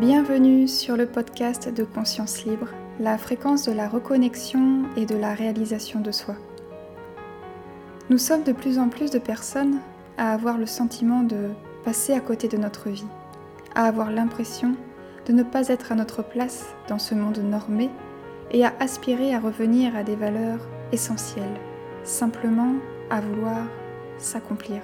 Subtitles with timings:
[0.00, 2.68] Bienvenue sur le podcast de Conscience Libre,
[3.00, 6.36] la fréquence de la reconnexion et de la réalisation de soi.
[8.08, 9.78] Nous sommes de plus en plus de personnes
[10.16, 11.50] à avoir le sentiment de
[11.84, 13.04] passer à côté de notre vie,
[13.74, 14.74] à avoir l'impression
[15.26, 17.90] de ne pas être à notre place dans ce monde normé
[18.52, 21.60] et à aspirer à revenir à des valeurs essentielles,
[22.04, 22.72] simplement
[23.10, 23.66] à vouloir
[24.16, 24.80] s'accomplir.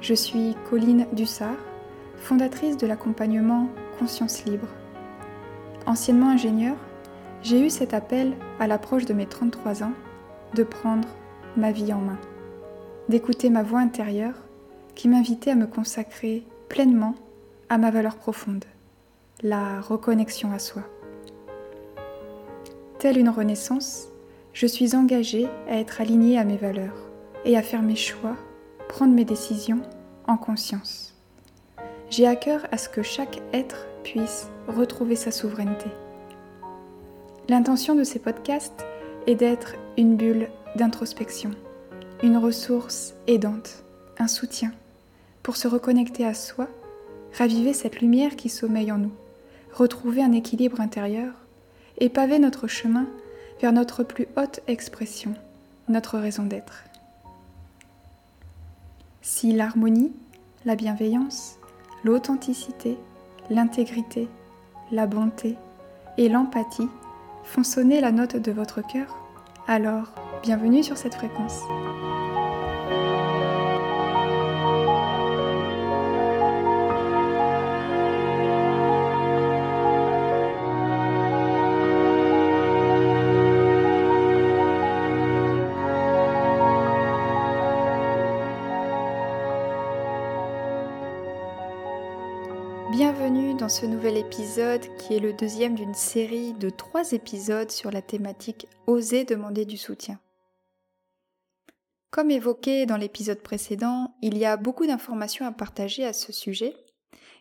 [0.00, 1.71] Je suis Colline Dussard
[2.22, 3.68] fondatrice de l'accompagnement
[3.98, 4.68] Conscience Libre.
[5.86, 6.76] Anciennement ingénieure,
[7.42, 9.92] j'ai eu cet appel à l'approche de mes 33 ans
[10.54, 11.08] de prendre
[11.56, 12.18] ma vie en main,
[13.08, 14.36] d'écouter ma voix intérieure
[14.94, 17.16] qui m'invitait à me consacrer pleinement
[17.68, 18.64] à ma valeur profonde,
[19.42, 20.82] la reconnexion à soi.
[23.00, 24.06] Telle une renaissance,
[24.52, 27.10] je suis engagée à être alignée à mes valeurs
[27.44, 28.36] et à faire mes choix,
[28.88, 29.82] prendre mes décisions
[30.28, 31.11] en conscience
[32.12, 35.86] j'ai à cœur à ce que chaque être puisse retrouver sa souveraineté.
[37.48, 38.84] L'intention de ces podcasts
[39.26, 41.52] est d'être une bulle d'introspection,
[42.22, 43.82] une ressource aidante,
[44.18, 44.72] un soutien
[45.42, 46.68] pour se reconnecter à soi,
[47.32, 49.12] raviver cette lumière qui sommeille en nous,
[49.72, 51.32] retrouver un équilibre intérieur
[51.96, 53.06] et paver notre chemin
[53.62, 55.32] vers notre plus haute expression,
[55.88, 56.84] notre raison d'être.
[59.22, 60.12] Si l'harmonie,
[60.66, 61.58] la bienveillance,
[62.04, 62.98] l'authenticité,
[63.50, 64.28] l'intégrité,
[64.90, 65.56] la bonté
[66.18, 66.88] et l'empathie
[67.44, 69.16] font sonner la note de votre cœur,
[69.66, 71.60] alors bienvenue sur cette fréquence.
[93.62, 98.02] Dans ce nouvel épisode qui est le deuxième d'une série de trois épisodes sur la
[98.02, 100.18] thématique Oser demander du soutien.
[102.10, 106.74] Comme évoqué dans l'épisode précédent, il y a beaucoup d'informations à partager à ce sujet,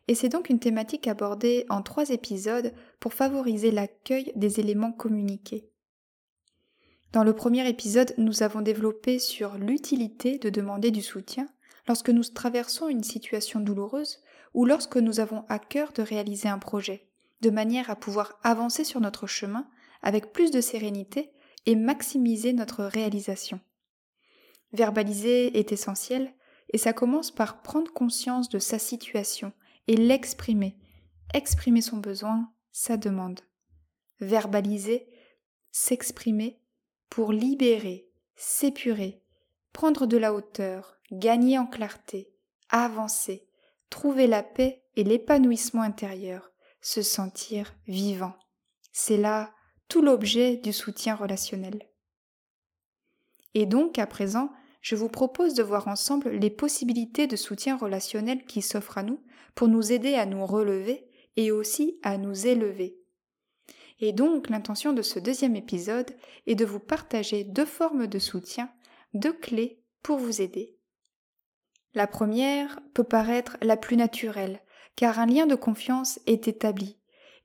[0.08, 5.72] et c'est donc une thématique abordée en trois épisodes pour favoriser l'accueil des éléments communiqués.
[7.14, 11.48] Dans le premier épisode, nous avons développé sur l'utilité de demander du soutien
[11.88, 14.20] lorsque nous traversons une situation douloureuse
[14.54, 17.08] ou lorsque nous avons à cœur de réaliser un projet,
[17.42, 19.68] de manière à pouvoir avancer sur notre chemin
[20.02, 21.32] avec plus de sérénité
[21.66, 23.60] et maximiser notre réalisation.
[24.74, 26.34] Verbaliser est essentiel
[26.70, 29.54] et ça commence par prendre conscience de sa situation
[29.88, 30.78] et l'exprimer,
[31.34, 33.42] exprimer son besoin, sa demande.
[34.20, 35.08] Verbaliser,
[35.72, 36.62] s'exprimer
[37.10, 39.22] pour libérer, s'épurer,
[39.74, 42.34] prendre de la hauteur, gagner en clarté,
[42.70, 43.48] avancer,
[43.92, 48.34] trouver la paix et l'épanouissement intérieur, se sentir vivant.
[48.92, 49.54] C'est là
[49.88, 51.88] tout l'objet du soutien relationnel.
[53.54, 54.50] Et donc, à présent,
[54.82, 59.22] je vous propose de voir ensemble les possibilités de soutien relationnel qui s'offrent à nous
[59.54, 62.98] pour nous aider à nous relever et aussi à nous élever.
[64.00, 66.16] Et donc, l'intention de ce deuxième épisode
[66.48, 68.72] est de vous partager deux formes de soutien,
[69.14, 70.81] deux clés pour vous aider
[71.94, 74.62] la première peut paraître la plus naturelle,
[74.96, 76.98] car un lien de confiance est établi,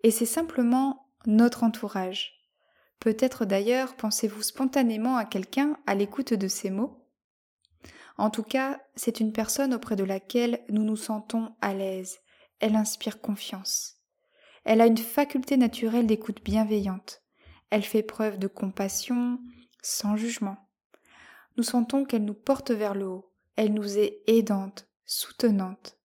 [0.02, 2.32] et c'est simplement notre entourage.
[3.00, 7.06] Peut-être d'ailleurs pensez-vous spontanément à quelqu'un à l'écoute de ces mots?
[8.18, 12.18] En tout cas, c'est une personne auprès de laquelle nous nous sentons à l'aise,
[12.60, 13.96] elle inspire confiance.
[14.64, 17.22] Elle a une faculté naturelle d'écoute bienveillante,
[17.70, 19.38] elle fait preuve de compassion,
[19.82, 20.56] sans jugement.
[21.56, 25.98] Nous sentons qu'elle nous porte vers le haut, elle nous est aidante, soutenante.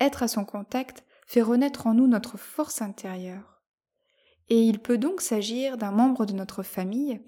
[0.00, 3.62] Être à son contact fait renaître en nous notre force intérieure.
[4.48, 7.22] Et il peut donc s'agir d'un membre de notre famille,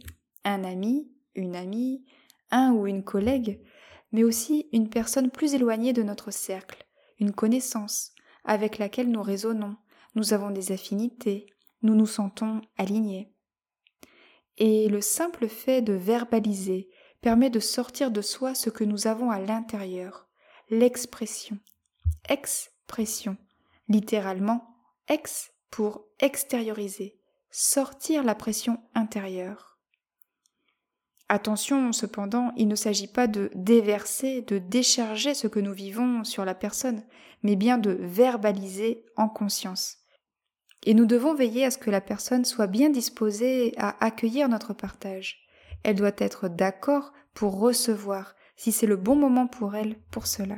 [0.44, 2.05] un ami, une amie,
[2.50, 3.62] un ou une collègue,
[4.12, 6.85] mais aussi une personne plus éloignée de notre cercle,
[7.19, 8.12] une connaissance
[8.44, 9.77] avec laquelle nous raisonnons,
[10.15, 11.47] nous avons des affinités,
[11.83, 13.33] nous nous sentons alignés.
[14.59, 16.88] Et le simple fait de verbaliser,
[17.25, 20.29] permet de sortir de soi ce que nous avons à l'intérieur,
[20.69, 21.59] l'expression.
[22.29, 23.38] Expression,
[23.88, 24.76] littéralement
[25.09, 27.19] ex pour extérioriser,
[27.50, 29.79] sortir la pression intérieure.
[31.31, 36.44] Attention cependant, il ne s'agit pas de déverser, de décharger ce que nous vivons sur
[36.44, 37.03] la personne,
[37.43, 39.97] mais bien de verbaliser en conscience.
[40.82, 44.75] Et nous devons veiller à ce que la personne soit bien disposée à accueillir notre
[44.75, 45.44] partage.
[45.85, 50.57] Elle doit être d'accord pour recevoir, si c'est le bon moment pour elle pour cela.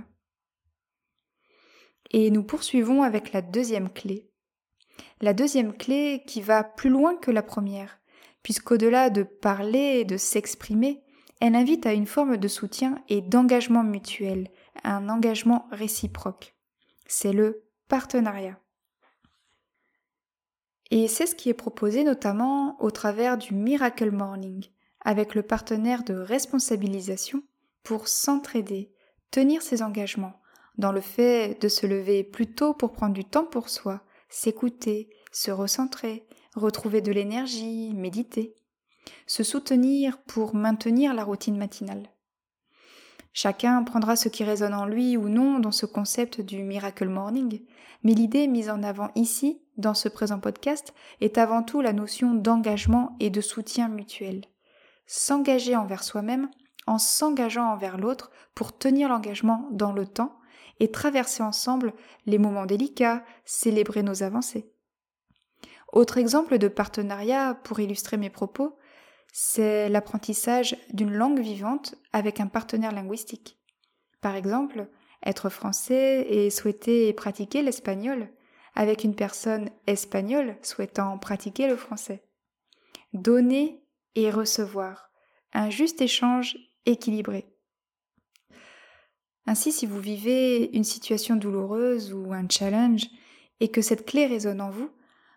[2.10, 4.30] Et nous poursuivons avec la deuxième clé.
[5.20, 7.98] La deuxième clé qui va plus loin que la première,
[8.42, 11.02] puisqu'au-delà de parler et de s'exprimer,
[11.40, 14.50] elle invite à une forme de soutien et d'engagement mutuel,
[14.84, 16.54] un engagement réciproque.
[17.06, 18.58] C'est le partenariat.
[20.90, 24.64] Et c'est ce qui est proposé notamment au travers du Miracle Morning,
[25.06, 27.44] avec le partenaire de responsabilisation
[27.84, 28.92] pour s'entraider,
[29.30, 30.34] tenir ses engagements,
[30.78, 35.08] dans le fait de se lever plus tôt pour prendre du temps pour soi, s'écouter,
[35.30, 36.26] se recentrer,
[36.56, 38.56] retrouver de l'énergie, méditer,
[39.28, 42.10] se soutenir pour maintenir la routine matinale.
[43.32, 47.62] Chacun prendra ce qui résonne en lui ou non dans ce concept du Miracle Morning,
[48.02, 52.34] mais l'idée mise en avant ici, dans ce présent podcast, est avant tout la notion
[52.34, 54.46] d'engagement et de soutien mutuel.
[55.06, 56.50] S'engager envers soi-même
[56.86, 60.38] en s'engageant envers l'autre pour tenir l'engagement dans le temps
[60.78, 61.94] et traverser ensemble
[62.26, 64.70] les moments délicats, célébrer nos avancées.
[65.92, 68.76] Autre exemple de partenariat pour illustrer mes propos,
[69.32, 73.58] c'est l'apprentissage d'une langue vivante avec un partenaire linguistique.
[74.20, 74.88] Par exemple,
[75.24, 78.28] être français et souhaiter pratiquer l'espagnol
[78.74, 82.22] avec une personne espagnole souhaitant pratiquer le français.
[83.12, 83.85] Donner
[84.16, 85.10] et recevoir,
[85.52, 87.46] un juste échange équilibré.
[89.46, 93.06] Ainsi, si vous vivez une situation douloureuse ou un challenge
[93.60, 94.90] et que cette clé résonne en vous,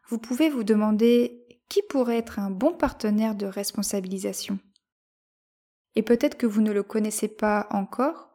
[0.08, 4.58] vous pouvez vous demander qui pourrait être un bon partenaire de responsabilisation
[5.96, 8.32] Et peut-être que vous ne le connaissez pas encore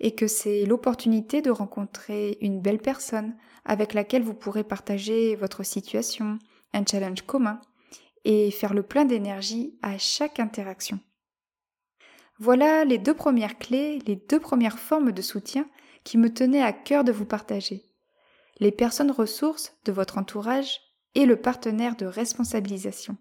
[0.00, 5.64] et que c'est l'opportunité de rencontrer une belle personne avec laquelle vous pourrez partager votre
[5.64, 6.38] situation,
[6.72, 7.60] un challenge commun
[8.24, 11.00] et faire le plein d'énergie à chaque interaction.
[12.38, 15.68] Voilà les deux premières clés, les deux premières formes de soutien
[16.04, 17.84] qui me tenaient à cœur de vous partager.
[18.60, 20.80] Les personnes ressources de votre entourage
[21.14, 23.16] et le partenaire de responsabilisation.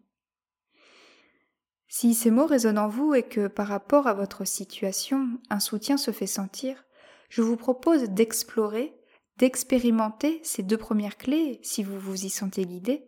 [1.88, 5.98] Si ces mots résonnent en vous et que par rapport à votre situation, un soutien
[5.98, 6.84] se fait sentir,
[7.30, 8.94] je vous propose d'explorer,
[9.38, 13.07] d'expérimenter ces deux premières clés si vous vous y sentez guidé,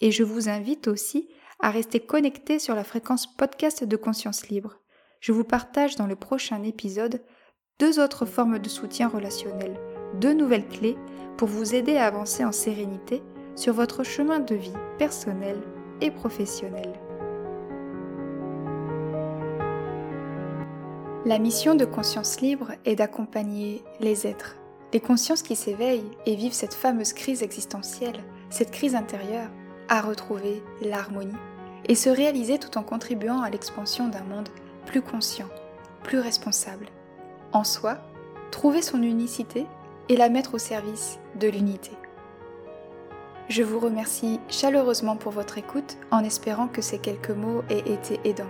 [0.00, 1.28] et je vous invite aussi
[1.60, 4.78] à rester connecté sur la fréquence podcast de conscience libre.
[5.20, 7.22] Je vous partage dans le prochain épisode
[7.78, 9.78] deux autres formes de soutien relationnel,
[10.14, 10.96] deux nouvelles clés
[11.36, 13.22] pour vous aider à avancer en sérénité
[13.56, 15.60] sur votre chemin de vie personnel
[16.00, 16.92] et professionnel.
[21.26, 24.56] La mission de Conscience Libre est d'accompagner les êtres,
[24.94, 29.50] les consciences qui s'éveillent et vivent cette fameuse crise existentielle, cette crise intérieure,
[29.90, 31.36] à retrouver l'harmonie
[31.86, 34.48] et se réaliser tout en contribuant à l'expansion d'un monde
[34.86, 35.48] plus conscient,
[36.04, 36.86] plus responsable.
[37.52, 37.98] En soi,
[38.52, 39.66] trouver son unicité
[40.08, 41.90] et la mettre au service de l'unité.
[43.48, 48.20] Je vous remercie chaleureusement pour votre écoute en espérant que ces quelques mots aient été
[48.24, 48.44] aidants.